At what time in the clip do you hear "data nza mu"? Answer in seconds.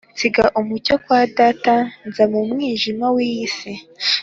1.37-2.41